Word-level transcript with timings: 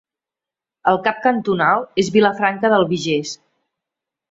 El 0.91 0.97
cap 1.07 1.19
cantonal 1.25 1.85
és 2.05 2.11
Vilafranca 2.17 2.73
d'Albigés. 2.75 3.37